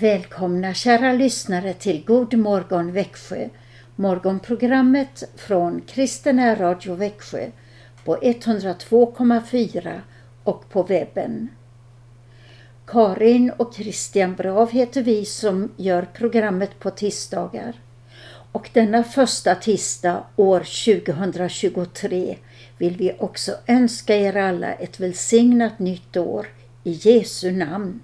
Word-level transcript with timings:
Välkomna 0.00 0.74
kära 0.74 1.12
lyssnare 1.12 1.74
till 1.74 2.04
God 2.04 2.34
morgon 2.34 2.92
Växjö, 2.92 3.48
morgonprogrammet 3.96 5.22
från 5.36 5.80
Kristen 5.80 6.56
Radio 6.56 6.94
Växjö 6.94 7.50
på 8.04 8.16
102,4 8.16 10.00
och 10.44 10.70
på 10.70 10.82
webben. 10.82 11.48
Karin 12.86 13.50
och 13.50 13.74
Christian 13.74 14.34
Brav 14.34 14.70
heter 14.70 15.02
vi 15.02 15.24
som 15.24 15.72
gör 15.76 16.06
programmet 16.14 16.78
på 16.78 16.90
tisdagar. 16.90 17.74
Och 18.52 18.70
denna 18.72 19.04
första 19.04 19.54
tisdag 19.54 20.24
år 20.36 20.58
2023 20.58 22.36
vill 22.78 22.96
vi 22.96 23.16
också 23.18 23.52
önska 23.66 24.16
er 24.16 24.36
alla 24.36 24.72
ett 24.72 25.00
välsignat 25.00 25.78
nytt 25.78 26.16
år 26.16 26.46
i 26.84 26.90
Jesu 26.92 27.52
namn. 27.52 28.00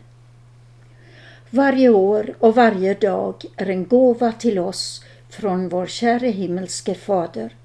Varje 1.55 1.89
år 1.89 2.34
och 2.39 2.55
varje 2.55 2.95
dag 2.95 3.45
är 3.56 3.70
en 3.70 3.86
gåva 3.86 4.33
till 4.33 4.58
oss 4.58 5.05
från 5.28 5.69
vår 5.69 5.86
käre 5.86 6.28
himmelske 6.28 6.94
Fader 6.94 7.56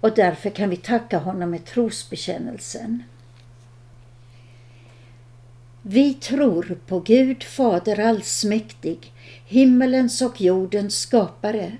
och 0.00 0.14
därför 0.14 0.50
kan 0.50 0.70
vi 0.70 0.76
tacka 0.76 1.18
honom 1.18 1.50
med 1.50 1.64
trosbekännelsen. 1.64 3.02
Vi 5.82 6.14
tror 6.14 6.78
på 6.86 7.00
Gud 7.00 7.42
Fader 7.42 8.00
allsmäktig, 8.00 9.12
himmelens 9.46 10.22
och 10.22 10.40
jordens 10.40 11.00
skapare. 11.00 11.76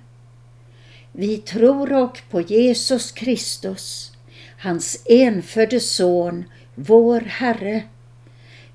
Vi 1.13 1.37
tror 1.37 1.93
och 1.93 2.23
på 2.31 2.41
Jesus 2.41 3.13
Kristus, 3.13 4.13
hans 4.59 5.03
enfödde 5.07 5.81
Son, 5.81 6.45
vår 6.75 7.21
Herre, 7.21 7.83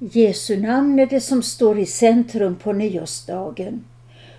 Jesu 0.00 0.60
namn 0.60 0.98
är 0.98 1.06
det 1.06 1.20
som 1.20 1.42
står 1.42 1.78
i 1.78 1.86
centrum 1.86 2.56
på 2.56 2.72
nyårsdagen. 2.72 3.84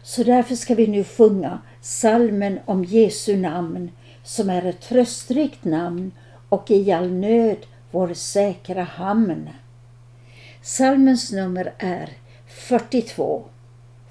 Så 0.03 0.23
därför 0.23 0.55
ska 0.55 0.75
vi 0.75 0.87
nu 0.87 1.03
sjunga 1.03 1.59
salmen 1.81 2.59
om 2.65 2.83
Jesu 2.83 3.37
namn 3.37 3.91
som 4.23 4.49
är 4.49 4.65
ett 4.65 4.81
tröstrikt 4.81 5.65
namn 5.65 6.11
och 6.49 6.71
i 6.71 6.91
all 6.91 7.11
nöd 7.11 7.57
vår 7.91 8.13
säkra 8.13 8.83
hamn. 8.83 9.49
Salmens 10.61 11.31
nummer 11.31 11.73
är 11.77 12.09
42, 12.47 13.45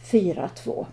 42. 0.03 0.87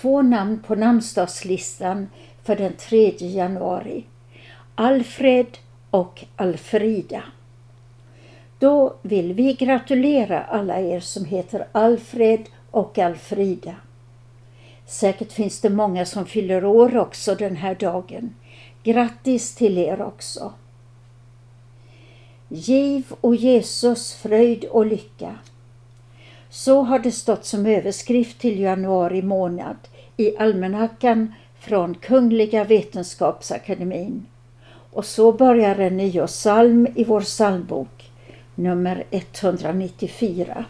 Två 0.00 0.22
namn 0.22 0.62
på 0.66 0.74
namnsdagslistan 0.74 2.08
för 2.42 2.56
den 2.56 2.72
3 2.72 3.14
januari. 3.18 4.04
Alfred 4.74 5.58
och 5.90 6.24
Alfrida. 6.36 7.22
Då 8.58 8.94
vill 9.02 9.32
vi 9.32 9.52
gratulera 9.52 10.44
alla 10.44 10.80
er 10.80 11.00
som 11.00 11.24
heter 11.24 11.66
Alfred 11.72 12.40
och 12.70 12.98
Alfrida. 12.98 13.74
Säkert 14.86 15.32
finns 15.32 15.60
det 15.60 15.70
många 15.70 16.06
som 16.06 16.26
fyller 16.26 16.64
år 16.64 16.96
också 16.96 17.34
den 17.34 17.56
här 17.56 17.74
dagen. 17.74 18.34
Grattis 18.82 19.54
till 19.54 19.78
er 19.78 20.02
också. 20.02 20.52
Giv, 22.48 23.12
och 23.20 23.36
Jesus, 23.36 24.14
fröjd 24.14 24.64
och 24.64 24.86
lycka. 24.86 25.34
Så 26.50 26.82
har 26.82 26.98
det 26.98 27.12
stått 27.12 27.44
som 27.44 27.66
överskrift 27.66 28.38
till 28.38 28.60
januari 28.60 29.22
månad 29.22 29.76
i 30.16 30.36
almanackan 30.36 31.34
från 31.60 31.94
Kungliga 31.94 32.64
Vetenskapsakademien. 32.64 34.26
Och 34.92 35.04
så 35.04 35.32
börjar 35.32 35.78
en 35.78 35.96
nyårssalm 35.96 36.86
i 36.94 37.04
vår 37.04 37.20
psalmbok, 37.20 38.10
nummer 38.54 39.04
194. 39.10 40.64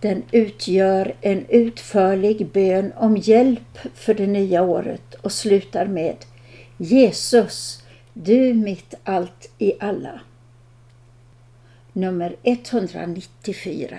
Den 0.00 0.22
utgör 0.30 1.14
en 1.20 1.46
utförlig 1.48 2.46
bön 2.46 2.92
om 2.96 3.16
hjälp 3.16 3.78
för 3.94 4.14
det 4.14 4.26
nya 4.26 4.62
året 4.62 5.14
och 5.14 5.32
slutar 5.32 5.86
med 5.86 6.16
Jesus, 6.76 7.84
du 8.12 8.54
mitt 8.54 8.94
allt 9.04 9.50
i 9.58 9.72
alla. 9.80 10.20
Nummer 11.92 12.36
194. 12.42 13.98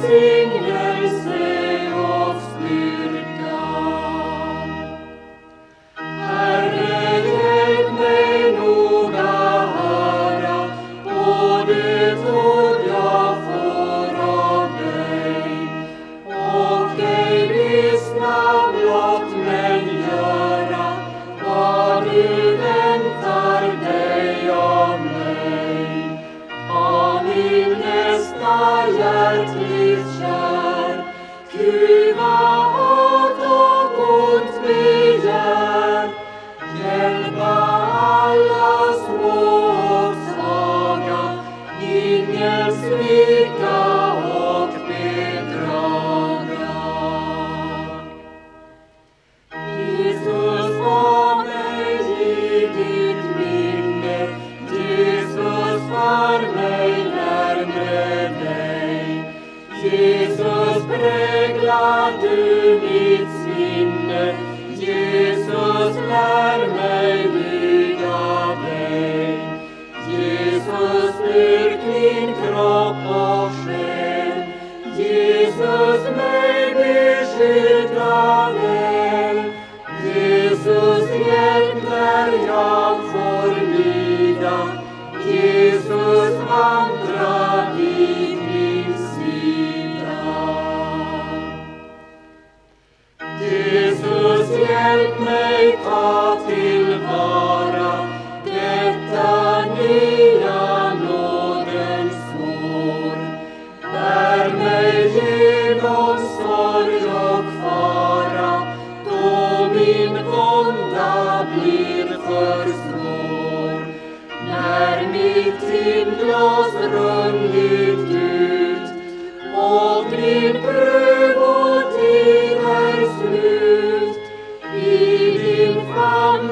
see. 0.00 0.37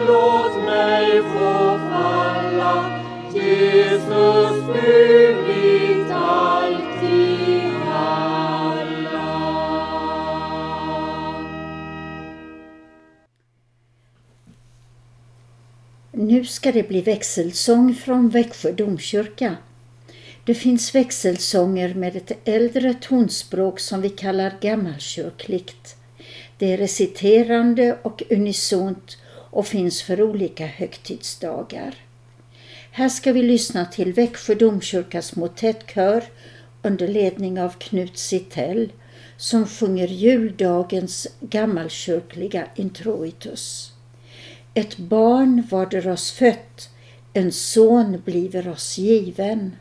Låt 0.06 0.64
mig 0.64 1.22
få 1.22 1.78
falla, 1.90 2.84
Jesus 3.34 4.66
du 4.74 5.45
ska 16.66 16.72
det 16.72 16.88
bli 16.88 17.00
växelsång 17.00 17.94
från 17.94 18.28
Växjö 18.28 18.72
domkyrka. 18.72 19.56
Det 20.44 20.54
finns 20.54 20.94
växelsånger 20.94 21.94
med 21.94 22.16
ett 22.16 22.48
äldre 22.48 22.94
tonspråk 22.94 23.80
som 23.80 24.00
vi 24.00 24.10
kallar 24.10 24.54
gammalkyrkligt. 24.60 25.96
Det 26.58 26.72
är 26.72 26.78
reciterande 26.78 27.98
och 28.02 28.22
unisont 28.30 29.18
och 29.28 29.66
finns 29.66 30.02
för 30.02 30.22
olika 30.22 30.66
högtidsdagar. 30.66 31.94
Här 32.90 33.08
ska 33.08 33.32
vi 33.32 33.42
lyssna 33.42 33.84
till 33.84 34.12
Växjö 34.12 34.54
domkyrkas 34.54 35.36
motettkör 35.36 36.24
under 36.82 37.08
ledning 37.08 37.60
av 37.60 37.70
Knut 37.78 38.18
Sittell 38.18 38.92
som 39.36 39.66
sjunger 39.66 40.08
juldagens 40.08 41.26
gammalkyrkliga 41.40 42.66
introitus. 42.76 43.95
Ett 44.76 44.98
barn 44.98 45.62
varder 45.70 46.08
oss 46.08 46.30
fött, 46.30 46.88
en 47.32 47.52
son 47.52 48.22
bliver 48.24 48.68
oss 48.68 48.98
given. 48.98 49.76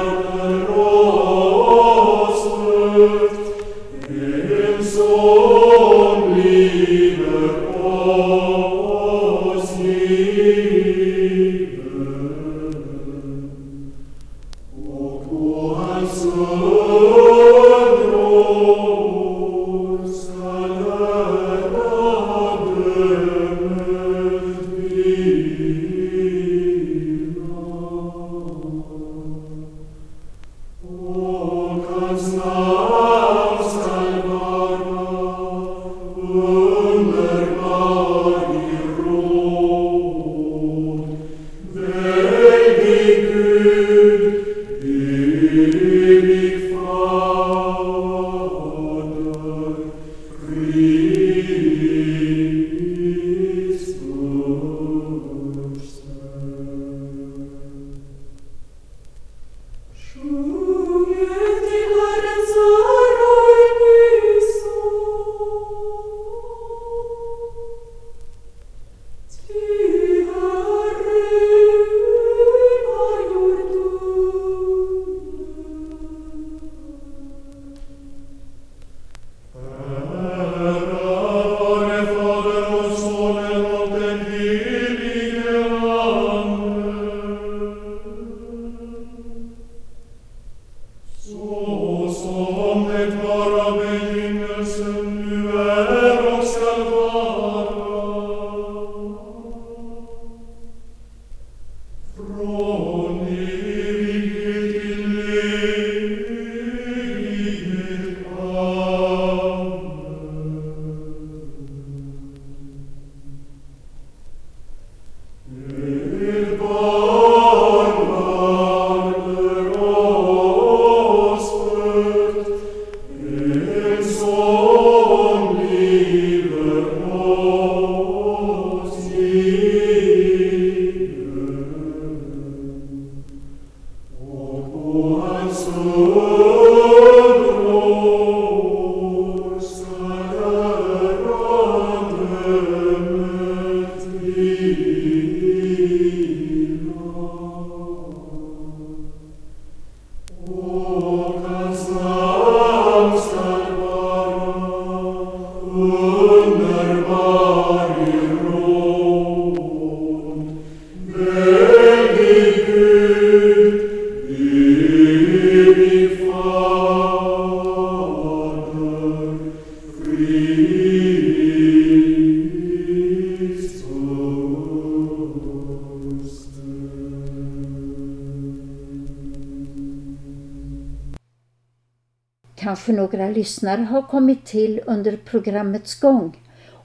lyssnare 183.39 183.81
har 183.81 184.01
kommit 184.01 184.45
till 184.45 184.81
under 184.85 185.17
programmets 185.17 185.99
gång 185.99 186.37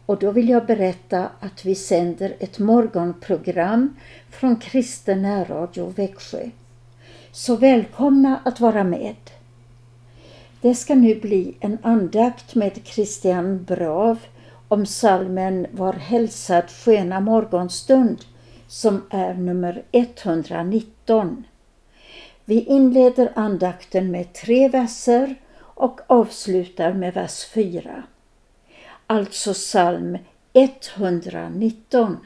och 0.06 0.18
då 0.18 0.30
vill 0.30 0.48
jag 0.48 0.66
berätta 0.66 1.28
att 1.40 1.64
vi 1.64 1.74
sänder 1.74 2.36
ett 2.40 2.58
morgonprogram 2.58 3.96
från 4.30 4.56
Kristen 4.56 5.22
närradio 5.22 5.92
Växjö. 5.96 6.50
Så 7.32 7.56
välkomna 7.56 8.40
att 8.44 8.60
vara 8.60 8.84
med. 8.84 9.16
Det 10.60 10.74
ska 10.74 10.94
nu 10.94 11.14
bli 11.20 11.56
en 11.60 11.78
andakt 11.82 12.54
med 12.54 12.80
Christian 12.84 13.64
Brav 13.64 14.18
om 14.68 14.86
salmen 14.86 15.66
Var 15.70 15.92
hälsad 15.92 16.70
sköna 16.70 17.20
morgonstund 17.20 18.18
som 18.68 19.02
är 19.10 19.34
nummer 19.34 19.82
119. 19.92 21.44
Vi 22.44 22.60
inleder 22.60 23.32
andakten 23.34 24.10
med 24.10 24.32
tre 24.32 24.68
verser 24.68 25.34
och 25.74 26.00
avslutar 26.06 26.92
med 26.92 27.14
vers 27.14 27.44
4. 27.44 28.02
Alltså 29.06 29.52
psalm 29.52 30.18
119. 30.52 32.16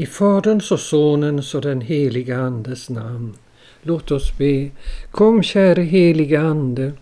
I 0.00 0.06
Faderns 0.06 0.72
och 0.72 0.80
Sonens 0.80 1.54
och 1.54 1.62
den 1.62 1.80
heliga 1.80 2.38
Andes 2.38 2.90
namn. 2.90 3.34
Låt 3.82 4.10
oss 4.10 4.38
be. 4.38 4.70
Kom 5.10 5.42
käre 5.42 5.82
heliga 5.82 6.40
Ande 6.40 6.92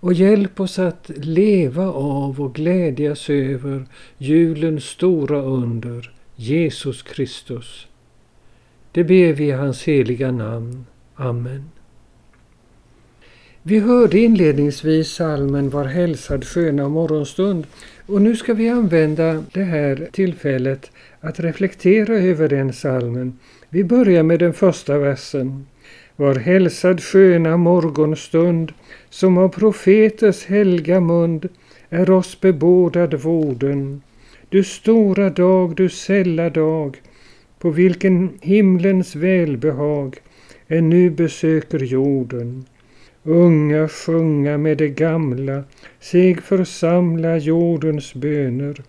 och 0.00 0.12
hjälp 0.12 0.60
oss 0.60 0.78
att 0.78 1.10
leva 1.16 1.92
av 1.92 2.40
och 2.40 2.54
glädjas 2.54 3.30
över 3.30 3.86
julens 4.18 4.84
stora 4.84 5.42
under, 5.42 6.12
Jesus 6.36 7.02
Kristus. 7.02 7.86
Det 8.92 9.04
ber 9.04 9.32
vi 9.32 9.44
i 9.44 9.50
hans 9.50 9.82
heliga 9.82 10.32
namn. 10.32 10.86
Amen. 11.14 11.70
Vi 13.62 13.78
hörde 13.78 14.18
inledningsvis 14.18 15.08
salmen 15.08 15.70
Var 15.70 15.84
hälsad 15.84 16.44
sköna 16.44 16.88
morgonstund 16.88 17.66
och 18.12 18.22
nu 18.22 18.36
ska 18.36 18.54
vi 18.54 18.68
använda 18.68 19.44
det 19.52 19.62
här 19.62 20.08
tillfället 20.12 20.90
att 21.20 21.40
reflektera 21.40 22.14
över 22.14 22.48
den 22.48 22.72
salmen. 22.72 23.38
Vi 23.68 23.84
börjar 23.84 24.22
med 24.22 24.38
den 24.38 24.52
första 24.52 24.98
versen. 24.98 25.66
Var 26.16 26.34
hälsad 26.34 27.02
sköna 27.02 27.56
morgonstund 27.56 28.72
som 29.10 29.38
av 29.38 29.48
profeters 29.48 30.46
helga 30.46 31.00
mund 31.00 31.48
är 31.90 32.10
oss 32.10 32.40
bebådad 32.40 33.14
vården. 33.14 34.02
Du 34.48 34.64
stora 34.64 35.30
dag, 35.30 35.76
du 35.76 35.88
sälla 35.88 36.50
dag, 36.50 37.00
på 37.58 37.70
vilken 37.70 38.30
himlens 38.40 39.16
välbehag 39.16 40.16
ännu 40.68 41.10
besöker 41.10 41.78
jorden. 41.78 42.64
Unga 43.24 43.88
sjunga 43.88 44.58
med 44.58 44.78
de 44.78 44.88
gamla, 44.88 45.64
sig 46.00 46.34
församla 46.34 47.36
jordens 47.36 48.14
böner 48.14 48.82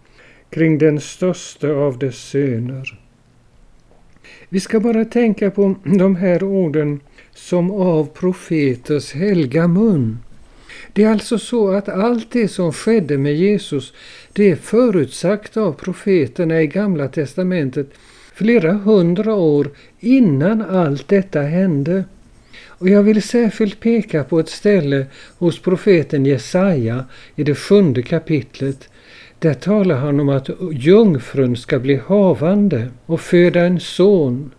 kring 0.49 0.77
den 0.77 0.99
största 0.99 1.71
av 1.71 1.99
dess 1.99 2.17
söner. 2.17 2.99
Vi 4.49 4.59
ska 4.59 4.79
bara 4.79 5.05
tänka 5.05 5.51
på 5.51 5.75
de 5.83 6.15
här 6.15 6.43
orden 6.43 6.99
som 7.33 7.71
av 7.71 8.05
profeters 8.05 9.13
helga 9.13 9.67
mun. 9.67 10.17
Det 10.93 11.03
är 11.03 11.11
alltså 11.11 11.37
så 11.39 11.71
att 11.71 11.89
allt 11.89 12.31
det 12.31 12.47
som 12.47 12.73
skedde 12.73 13.17
med 13.17 13.35
Jesus, 13.35 13.93
det 14.33 14.51
är 14.51 14.55
förutsagt 14.55 15.57
av 15.57 15.73
profeterna 15.73 16.61
i 16.61 16.67
Gamla 16.67 17.07
testamentet 17.07 17.89
flera 18.33 18.73
hundra 18.73 19.35
år 19.35 19.69
innan 19.99 20.61
allt 20.61 21.07
detta 21.07 21.41
hände. 21.41 22.03
Och 22.81 22.89
jag 22.89 23.03
vill 23.03 23.21
särskilt 23.21 23.79
peka 23.79 24.23
på 24.23 24.39
ett 24.39 24.49
ställe 24.49 25.05
hos 25.37 25.61
profeten 25.61 26.25
Jesaja 26.25 27.05
i 27.35 27.43
det 27.43 27.55
sjunde 27.55 28.01
kapitlet. 28.01 28.89
Där 29.39 29.53
talar 29.53 29.95
han 29.95 30.19
om 30.19 30.29
att 30.29 30.49
jungfrun 30.71 31.57
ska 31.57 31.79
bli 31.79 31.95
havande 31.95 32.87
och 33.05 33.21
föda 33.21 33.61
en 33.61 33.79
son. 33.79 34.51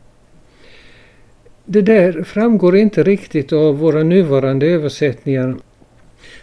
Det 1.64 1.82
där 1.82 2.22
framgår 2.22 2.76
inte 2.76 3.02
riktigt 3.02 3.52
av 3.52 3.78
våra 3.78 4.02
nuvarande 4.02 4.66
översättningar. 4.66 5.56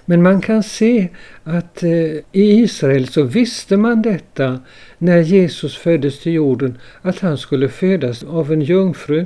Men 0.05 0.23
man 0.23 0.41
kan 0.41 0.63
se 0.63 1.07
att 1.43 1.83
eh, 1.83 1.89
i 1.91 2.23
Israel 2.31 3.07
så 3.07 3.23
visste 3.23 3.77
man 3.77 4.01
detta 4.01 4.59
när 4.97 5.19
Jesus 5.19 5.77
föddes 5.77 6.19
till 6.19 6.33
jorden, 6.33 6.77
att 7.01 7.19
han 7.19 7.37
skulle 7.37 7.69
födas 7.69 8.23
av 8.23 8.53
en 8.53 8.61
jungfru. 8.61 9.25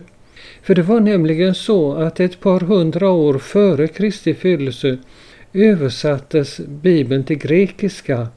För 0.61 0.75
det 0.75 0.81
var 0.81 0.99
nämligen 0.99 1.55
så 1.55 1.93
att 1.93 2.19
ett 2.19 2.39
par 2.39 2.59
hundra 2.59 3.09
år 3.09 3.37
före 3.37 3.87
Kristi 3.87 4.33
födelse 4.33 4.97
översattes 5.53 6.57
Bibeln 6.57 7.23
till 7.23 7.37
grekiska 7.37 8.27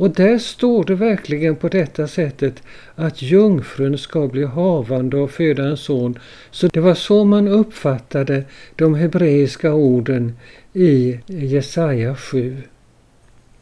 och 0.00 0.10
där 0.10 0.38
står 0.38 0.84
det 0.84 0.94
verkligen 0.94 1.56
på 1.56 1.68
detta 1.68 2.08
sättet 2.08 2.62
att 2.94 3.22
jungfrun 3.22 3.98
ska 3.98 4.28
bli 4.28 4.44
havande 4.44 5.16
och 5.16 5.30
föda 5.30 5.64
en 5.64 5.76
son. 5.76 6.18
Så 6.50 6.66
det 6.66 6.80
var 6.80 6.94
så 6.94 7.24
man 7.24 7.48
uppfattade 7.48 8.44
de 8.76 8.94
hebreiska 8.94 9.72
orden 9.74 10.36
i 10.72 11.18
Jesaja 11.26 12.16
7. 12.16 12.56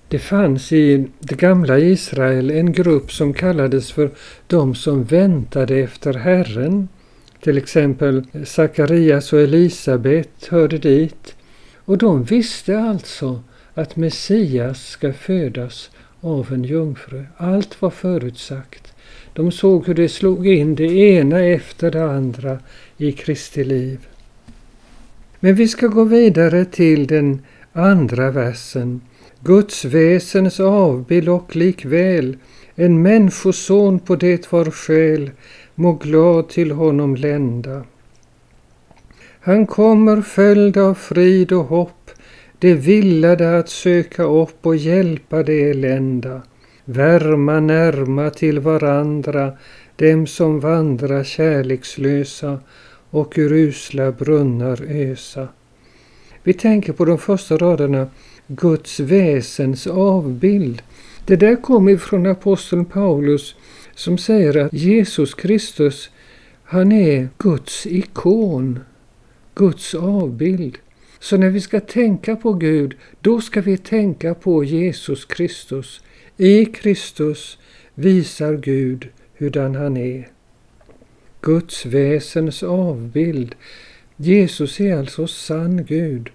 Det 0.09 0.19
fanns 0.19 0.73
i 0.73 1.07
det 1.19 1.35
gamla 1.35 1.79
Israel 1.79 2.51
en 2.51 2.73
grupp 2.73 3.13
som 3.13 3.35
kallades 3.35 3.93
för 3.93 4.11
de 4.47 4.75
som 4.75 5.05
väntade 5.05 5.77
efter 5.77 6.15
Herren. 6.15 6.89
Till 7.41 7.59
exempel 7.59 8.27
Sakarias 8.45 9.33
och 9.33 9.41
Elisabet 9.41 10.47
hörde 10.47 10.79
dit. 10.79 11.35
Och 11.77 11.99
de 11.99 12.25
visste 12.25 12.79
alltså 12.79 13.43
att 13.75 13.97
Messias 13.97 14.87
ska 14.87 15.13
födas 15.13 15.91
av 16.21 16.53
en 16.53 16.65
jungfru. 16.65 17.25
Allt 17.37 17.83
var 17.83 17.91
förutsagt. 17.91 18.93
De 19.33 19.53
såg 19.53 19.87
hur 19.87 19.95
det 19.95 20.09
slog 20.09 20.47
in 20.47 20.75
det 20.75 20.93
ena 20.93 21.41
efter 21.41 21.91
det 21.91 22.11
andra 22.11 22.59
i 22.97 23.13
Kristi 23.13 23.65
liv. 23.65 23.99
Men 25.41 25.55
vi 25.55 25.69
ska 25.69 25.87
gå 25.87 26.05
vidare 26.05 26.65
till 26.65 27.07
den 27.07 27.43
andra 27.73 28.31
versen. 28.31 29.01
Guds 29.41 29.85
väsens 29.85 30.61
avbild 30.61 31.29
och 31.29 31.57
likväl 31.57 32.37
en 32.75 33.03
människoson 33.03 33.99
på 33.99 34.17
det 34.17 34.53
var 34.53 34.71
själ 34.71 35.31
må 35.79 35.93
glad 35.93 36.49
till 36.49 36.71
honom 36.71 37.17
lända. 37.17 37.85
Han 39.41 39.67
kommer 39.67 40.23
följd 40.23 40.77
av 40.77 40.95
frid 40.95 41.53
och 41.53 41.65
hopp, 41.65 42.11
det 42.59 42.75
villade 42.75 43.59
att 43.59 43.69
söka 43.69 44.23
upp 44.23 44.67
och 44.67 44.77
hjälpa 44.77 45.43
det 45.43 45.71
elända, 45.71 46.43
värma 46.85 47.61
närma 47.61 48.31
till 48.31 48.61
varandra 48.61 49.53
dem 49.97 50.27
som 50.27 50.61
vandra 50.61 51.25
kärlekslösa 51.25 52.59
och 53.11 53.35
ur 53.37 53.53
usla 53.53 54.13
brunnar 54.13 54.83
ösa. 54.83 55.49
Vi 56.43 56.53
tänker 56.53 56.93
på 56.93 57.05
de 57.05 57.19
första 57.19 57.57
raderna 57.57 58.07
Guds 58.47 59.01
väsens 59.01 59.87
avbild. 59.87 60.83
Det 61.27 61.37
där 61.37 61.57
kommer 61.57 61.93
ifrån 61.93 62.27
aposteln 62.27 62.85
Paulus 62.85 63.55
som 63.99 64.19
säger 64.19 64.57
att 64.57 64.73
Jesus 64.73 65.35
Kristus, 65.35 66.11
han 66.65 66.93
är 66.93 67.29
Guds 67.39 67.87
ikon, 67.87 68.81
Guds 69.55 69.95
avbild. 69.95 70.79
Så 71.19 71.37
när 71.37 71.51
vi 71.51 71.61
ska 71.61 71.81
tänka 71.81 72.37
på 72.37 72.53
Gud, 72.53 72.97
då 73.21 73.41
ska 73.41 73.61
vi 73.61 73.79
tänka 73.79 74.35
på 74.35 74.65
Jesus 74.65 75.25
Kristus. 75.25 76.01
I 76.37 76.65
Kristus 76.65 77.59
visar 77.95 78.55
Gud 78.55 79.09
hurdan 79.37 79.75
han 79.75 79.97
är. 79.97 80.29
Guds 81.41 81.87
väsens 81.87 82.63
avbild. 82.63 83.55
Jesus 84.17 84.81
är 84.81 84.97
alltså 84.97 85.27
sann 85.27 85.85
Gud. 85.85 86.31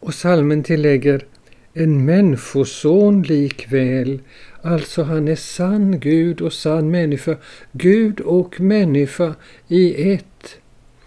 Och 0.00 0.14
salmen 0.14 0.62
tillägger 0.62 1.26
en 1.74 2.04
människoson 2.04 3.22
likväl, 3.22 4.20
alltså 4.62 5.02
han 5.02 5.28
är 5.28 5.36
sann 5.36 6.00
Gud 6.00 6.40
och 6.40 6.52
sann 6.52 6.90
människa, 6.90 7.36
Gud 7.72 8.20
och 8.20 8.60
människa 8.60 9.34
i 9.68 10.12
ett. 10.12 10.56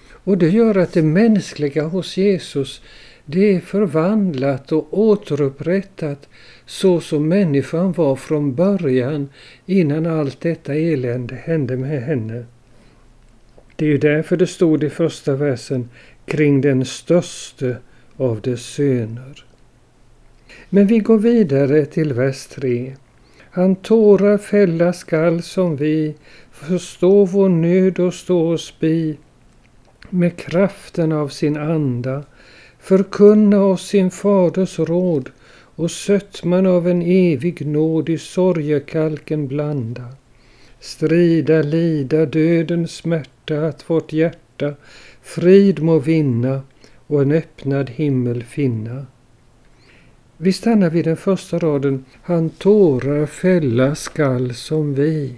Och 0.09 0.37
det 0.37 0.49
gör 0.49 0.77
att 0.77 0.93
det 0.93 1.01
mänskliga 1.01 1.83
hos 1.83 2.17
Jesus, 2.17 2.81
det 3.25 3.55
är 3.55 3.59
förvandlat 3.59 4.71
och 4.71 4.99
återupprättat 4.99 6.29
så 6.65 7.01
som 7.01 7.27
människan 7.27 7.91
var 7.91 8.15
från 8.15 8.55
början 8.55 9.29
innan 9.65 10.05
allt 10.05 10.41
detta 10.41 10.75
elände 10.75 11.35
hände 11.35 11.77
med 11.77 12.03
henne. 12.03 12.45
Det 13.75 13.85
är 13.85 13.89
ju 13.89 13.97
därför 13.97 14.37
det 14.37 14.47
stod 14.47 14.83
i 14.83 14.89
första 14.89 15.35
versen 15.35 15.89
kring 16.25 16.61
den 16.61 16.85
störste 16.85 17.77
av 18.17 18.41
dess 18.41 18.65
söner. 18.65 19.46
Men 20.69 20.87
vi 20.87 20.99
går 20.99 21.17
vidare 21.17 21.85
till 21.85 22.13
vers 22.13 22.47
3. 22.47 22.95
Han 23.51 23.75
tårar 23.75 24.37
fälla 24.37 24.93
skall 24.93 25.41
som 25.41 25.75
vi, 25.75 26.15
förstå 26.51 27.25
vår 27.25 27.49
nöd 27.49 27.99
och 27.99 28.13
stå 28.13 28.53
oss 28.53 28.73
bi, 28.79 29.17
med 30.09 30.37
kraften 30.37 31.11
av 31.11 31.27
sin 31.27 31.57
anda, 31.57 32.23
förkunna 32.79 33.63
oss 33.63 33.87
sin 33.87 34.11
faders 34.11 34.79
råd 34.79 35.29
och 35.75 35.91
sötman 35.91 36.65
av 36.65 36.87
en 36.87 37.01
evig 37.01 37.65
nåd 37.67 38.09
i 38.09 38.17
sorgekalken 38.17 39.47
blanda. 39.47 40.05
Strida, 40.79 41.61
lida 41.61 42.25
dödens 42.25 42.91
smärta, 42.91 43.67
att 43.67 43.89
vårt 43.89 44.13
hjärta 44.13 44.73
frid 45.21 45.79
må 45.79 45.99
vinna 45.99 46.61
och 47.07 47.21
en 47.21 47.31
öppnad 47.31 47.89
himmel 47.89 48.43
finna. 48.43 49.05
Vi 50.39 50.53
stannar 50.53 50.89
vid 50.89 51.05
den 51.05 51.17
första 51.17 51.59
raden. 51.59 52.05
Han 52.23 52.49
tårar 52.49 53.25
fälla 53.25 53.95
skall 53.95 54.53
som 54.53 54.93
vi. 54.93 55.35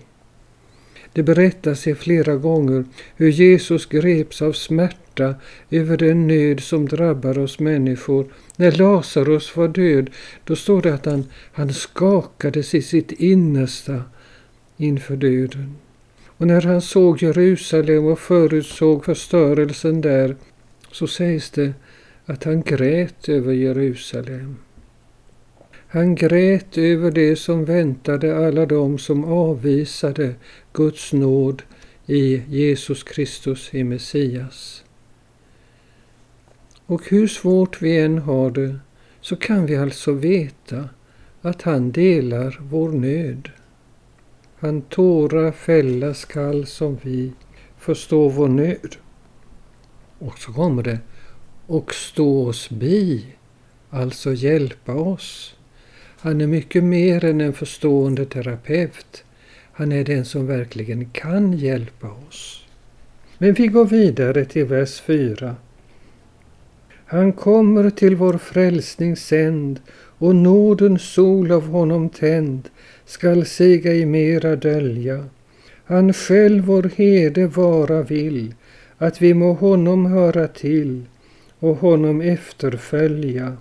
Det 1.14 1.24
berättas 1.24 1.80
sig 1.80 1.96
flera 1.96 2.36
gånger 2.36 2.86
hur 3.16 3.30
Jesus 3.30 3.86
greps 3.86 4.42
av 4.42 4.54
smärta 4.54 5.36
över 5.70 5.98
den 5.98 6.28
nöd 6.28 6.60
som 6.60 6.88
drabbar 6.88 7.40
oss 7.40 7.60
människor. 7.60 8.26
När 8.56 8.72
Lazarus 8.72 9.56
var 9.56 9.68
död, 9.68 10.10
då 10.44 10.56
står 10.56 10.82
det 10.82 10.94
att 10.94 11.06
han, 11.06 11.26
han 11.52 11.74
skakades 11.74 12.76
i 12.76 12.82
sitt 12.82 13.12
innersta 13.12 14.04
inför 14.78 15.16
döden. 15.16 15.76
Och 16.26 16.48
när 16.48 16.62
han 16.62 16.82
såg 16.82 17.24
Jerusalem 17.24 18.06
och 18.06 18.20
förutsåg 18.20 19.06
förstörelsen 19.06 20.02
där, 20.02 20.36
så 20.92 21.08
sägs 21.08 21.50
det 21.50 21.74
att 22.26 22.44
han 22.44 22.62
grät 22.62 23.30
över 23.30 23.54
Jerusalem. 23.54 24.56
Han 25.92 26.16
grät 26.16 26.78
över 26.78 27.12
det 27.12 27.36
som 27.36 27.66
väntade 27.66 28.48
alla 28.48 28.66
dem 28.66 28.98
som 28.98 29.24
avvisade 29.24 30.36
Guds 30.74 31.14
nåd 31.14 31.64
i 32.06 32.44
Jesus 32.48 33.04
Kristus, 33.04 33.74
i 33.74 33.84
Messias. 33.84 34.84
Och 36.86 37.10
hur 37.10 37.28
svårt 37.28 37.82
vi 37.82 38.00
än 38.00 38.18
har 38.18 38.52
det 38.52 38.80
så 39.22 39.36
kan 39.36 39.66
vi 39.66 39.76
alltså 39.76 40.12
veta 40.12 40.90
att 41.42 41.62
han 41.62 41.92
delar 41.92 42.60
vår 42.62 42.90
nöd. 42.90 43.50
Han 44.60 44.82
tåra, 44.82 45.52
fälla 45.52 46.14
skall 46.14 46.66
som 46.66 46.98
vi 47.02 47.34
förstå 47.78 48.30
vår 48.30 48.48
nöd. 48.48 48.96
Och 50.20 50.40
så 50.40 50.54
kommer 50.54 50.84
det 50.84 51.00
och 51.68 51.94
stå 51.94 52.48
oss 52.48 52.70
bi, 52.70 53.26
alltså 53.90 54.34
hjälpa 54.34 54.94
oss. 54.94 55.56
Han 56.22 56.42
är 56.42 56.48
mycket 56.48 56.84
mer 56.84 57.26
än 57.26 57.42
en 57.42 57.54
förstående 57.54 58.26
terapeut. 58.26 59.24
Han 59.72 59.92
är 59.92 60.04
den 60.04 60.26
som 60.26 60.48
verkligen 60.48 61.10
kan 61.10 61.54
hjälpa 61.54 62.08
oss. 62.28 62.66
Men 63.38 63.54
vi 63.54 63.68
går 63.68 63.86
vidare 63.86 64.46
till 64.46 64.66
vers 64.66 65.02
4. 65.02 65.56
Han 67.06 67.34
kommer 67.34 67.90
till 67.90 68.16
vår 68.16 68.38
frälsning 68.38 69.16
sänd 69.16 69.80
och 70.18 70.36
nådens 70.36 71.02
sol 71.02 71.52
av 71.52 71.68
honom 71.68 72.10
tänd 72.10 72.70
skall 73.06 73.46
siga 73.46 73.94
i 73.94 74.06
mera 74.06 74.56
dölja. 74.56 75.26
Han 75.86 76.14
själv 76.14 76.64
vår 76.64 76.92
herde 76.96 77.48
vara 77.48 78.02
vill, 78.02 78.54
att 78.98 79.22
vi 79.22 79.34
må 79.34 79.54
honom 79.54 80.06
höra 80.06 80.48
till 80.48 81.06
och 81.60 81.76
honom 81.76 82.22
efterfölja. 82.22 83.58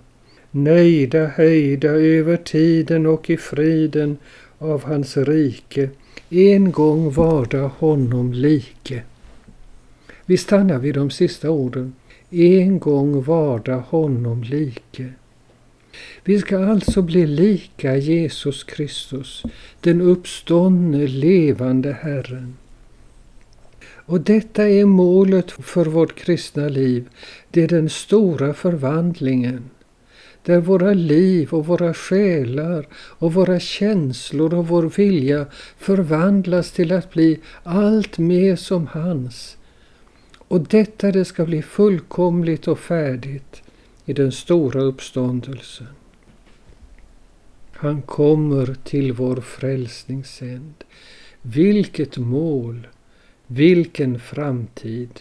Nöjda, 0.51 1.25
höjda 1.25 1.89
över 1.89 2.37
tiden 2.37 3.05
och 3.05 3.29
i 3.29 3.37
friden 3.37 4.17
av 4.57 4.83
hans 4.83 5.17
rike, 5.17 5.89
en 6.29 6.71
gång 6.71 7.11
varda 7.11 7.61
honom 7.61 8.33
like. 8.33 9.03
Vi 10.25 10.37
stannar 10.37 10.79
vid 10.79 10.95
de 10.95 11.09
sista 11.09 11.49
orden. 11.49 11.93
En 12.29 12.79
gång 12.79 13.23
varda 13.23 13.75
honom 13.75 14.43
like. 14.43 15.09
Vi 16.23 16.39
ska 16.39 16.65
alltså 16.65 17.01
bli 17.01 17.27
lika 17.27 17.97
Jesus 17.97 18.63
Kristus, 18.63 19.43
den 19.81 20.01
uppståndne 20.01 21.07
levande 21.07 21.97
Herren. 22.01 22.57
Och 23.85 24.21
detta 24.21 24.69
är 24.69 24.85
målet 24.85 25.51
för 25.51 25.85
vårt 25.85 26.15
kristna 26.15 26.69
liv. 26.69 27.09
Det 27.51 27.63
är 27.63 27.67
den 27.67 27.89
stora 27.89 28.53
förvandlingen. 28.53 29.69
Där 30.49 30.59
våra 30.59 30.93
liv 30.93 31.53
och 31.53 31.65
våra 31.65 31.93
själar 31.93 32.87
och 32.93 33.33
våra 33.33 33.59
känslor 33.59 34.53
och 34.53 34.67
vår 34.67 34.83
vilja 34.83 35.45
förvandlas 35.77 36.71
till 36.71 36.91
att 36.91 37.13
bli 37.13 37.39
allt 37.63 38.17
mer 38.17 38.55
som 38.55 38.87
hans. 38.87 39.57
Och 40.37 40.61
detta 40.61 41.11
det 41.11 41.25
ska 41.25 41.45
bli 41.45 41.61
fullkomligt 41.61 42.67
och 42.67 42.79
färdigt 42.79 43.63
i 44.05 44.13
den 44.13 44.31
stora 44.31 44.81
uppståndelsen. 44.81 45.87
Han 47.71 48.01
kommer 48.01 48.75
till 48.83 49.13
vår 49.13 49.35
frälsningssänd. 49.35 50.73
Vilket 51.41 52.17
mål! 52.17 52.87
Vilken 53.47 54.19
framtid! 54.19 55.19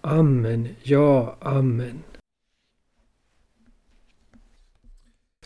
Amen, 0.00 0.68
ja, 0.82 1.36
amen. 1.40 2.02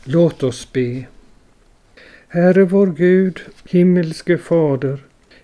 Låt 0.05 0.43
oss 0.43 0.73
be. 0.73 1.07
Herre 2.29 2.65
vår 2.65 2.87
Gud, 2.87 3.41
himmelske 3.69 4.39
Fader, 4.39 4.99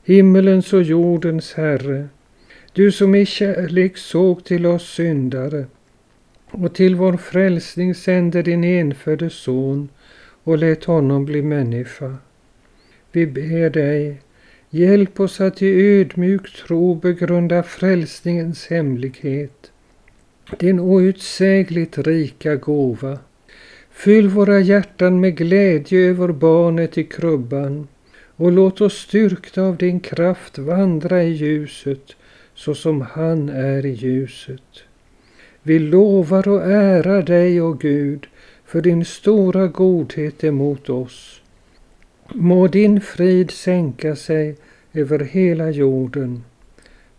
himmelens 0.04 0.72
och 0.72 0.82
jordens 0.82 1.54
Herre, 1.54 2.08
du 2.72 2.92
som 2.92 3.14
i 3.14 3.26
kärlek 3.26 3.96
såg 3.96 4.44
till 4.44 4.66
oss 4.66 4.94
syndare 4.94 5.66
och 6.50 6.74
till 6.74 6.94
vår 6.94 7.16
frälsning 7.16 7.94
sände 7.94 8.42
din 8.42 8.64
enfödde 8.64 9.30
son 9.30 9.88
och 10.44 10.58
lät 10.58 10.84
honom 10.84 11.24
bli 11.24 11.42
människa. 11.42 12.16
Vi 13.12 13.26
ber 13.26 13.70
dig, 13.70 14.20
hjälp 14.70 15.20
oss 15.20 15.40
att 15.40 15.62
i 15.62 16.00
ödmjuk 16.00 16.56
tro 16.56 16.94
begrunda 16.94 17.62
frälsningens 17.62 18.66
hemlighet, 18.66 19.72
din 20.58 20.80
outsägligt 20.80 21.98
rika 21.98 22.56
gåva. 22.56 23.18
Fyll 23.94 24.28
våra 24.28 24.60
hjärtan 24.60 25.20
med 25.20 25.36
glädje 25.36 25.98
över 25.98 26.28
barnet 26.28 26.98
i 26.98 27.04
krubban 27.04 27.88
och 28.36 28.52
låt 28.52 28.80
oss 28.80 28.94
styrkta 28.94 29.62
av 29.62 29.76
din 29.76 30.00
kraft 30.00 30.58
vandra 30.58 31.22
i 31.22 31.28
ljuset 31.28 32.16
så 32.54 32.74
som 32.74 33.00
han 33.00 33.48
är 33.48 33.86
i 33.86 33.90
ljuset. 33.90 34.82
Vi 35.62 35.78
lovar 35.78 36.48
och 36.48 36.62
ärar 36.62 37.22
dig, 37.22 37.62
o 37.62 37.72
Gud, 37.72 38.26
för 38.64 38.80
din 38.80 39.04
stora 39.04 39.66
godhet 39.66 40.44
emot 40.44 40.90
oss. 40.90 41.42
Må 42.34 42.66
din 42.66 43.00
frid 43.00 43.50
sänka 43.50 44.16
sig 44.16 44.56
över 44.92 45.18
hela 45.18 45.70
jorden 45.70 46.44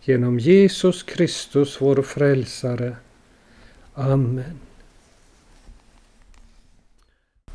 genom 0.02 0.38
Jesus 0.38 1.02
Kristus, 1.02 1.80
vår 1.80 2.02
frälsare. 2.02 2.96
Amen. 3.94 4.65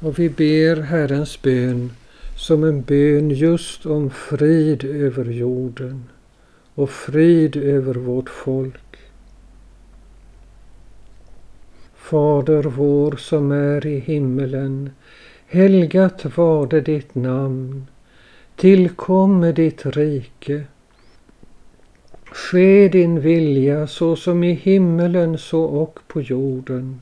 Och 0.03 0.19
vi 0.19 0.29
ber 0.29 0.81
Herrens 0.81 1.41
bön 1.41 1.91
som 2.35 2.63
en 2.63 2.81
bön 2.81 3.29
just 3.29 3.85
om 3.85 4.09
frid 4.09 4.83
över 4.83 5.25
jorden 5.25 6.03
och 6.75 6.89
frid 6.89 7.55
över 7.55 7.93
vårt 7.93 8.29
folk. 8.29 8.97
Fader 11.95 12.63
vår 12.63 13.11
som 13.11 13.51
är 13.51 13.85
i 13.85 13.99
himmelen. 13.99 14.89
Helgat 15.47 16.37
varde 16.37 16.81
ditt 16.81 17.15
namn. 17.15 17.87
Tillkomme 18.55 19.51
ditt 19.51 19.85
rike. 19.85 20.63
Ske 22.25 22.87
din 22.87 23.19
vilja 23.19 23.87
så 23.87 24.15
som 24.15 24.43
i 24.43 24.53
himmelen 24.53 25.37
så 25.37 25.63
och 25.63 25.99
på 26.07 26.21
jorden. 26.21 27.01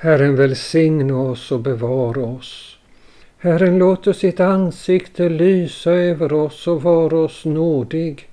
Herren 0.00 0.36
välsigne 0.36 1.12
oss 1.12 1.52
och 1.52 1.60
bevara 1.60 2.24
oss. 2.24 2.76
Herren 3.38 3.78
låter 3.78 4.12
sitt 4.12 4.40
ansikte 4.40 5.28
lysa 5.28 5.90
över 5.90 6.32
oss 6.32 6.66
och 6.66 6.82
vara 6.82 7.18
oss 7.18 7.44
nådig. 7.44 8.28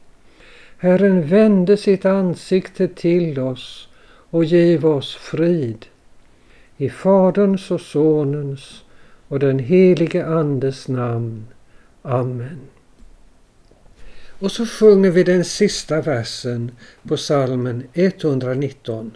Herren 0.77 1.27
vände 1.27 1.77
sitt 1.77 2.05
ansikte 2.05 2.87
till 2.87 3.39
oss 3.39 3.87
och 4.29 4.45
giv 4.45 4.85
oss 4.85 5.15
frid. 5.15 5.85
I 6.77 6.89
Faderns 6.89 7.71
och 7.71 7.81
Sonens 7.81 8.83
och 9.27 9.39
den 9.39 9.59
helige 9.59 10.25
Andes 10.25 10.87
namn. 10.87 11.45
Amen. 12.01 12.59
Och 14.39 14.51
så 14.51 14.65
sjunger 14.65 15.11
vi 15.11 15.23
den 15.23 15.45
sista 15.45 16.01
versen 16.01 16.71
på 17.07 17.17
salmen 17.17 17.83
119. 17.93 19.11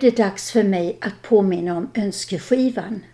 Det 0.00 0.16
dags 0.16 0.50
för 0.50 0.62
mig 0.62 0.98
att 1.00 1.22
påminna 1.22 1.76
om 1.76 1.90
önskeskivan. 1.94 3.04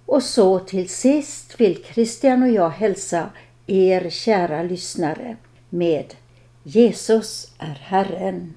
Och 0.08 0.22
så 0.22 0.58
till 0.58 0.88
sist 0.88 1.60
vill 1.60 1.84
Christian 1.84 2.42
och 2.42 2.48
jag 2.48 2.70
hälsa 2.70 3.30
er 3.66 4.10
kära 4.10 4.62
lyssnare 4.62 5.36
med 5.70 6.14
Jesus 6.62 7.52
är 7.58 7.74
Herren. 7.74 8.54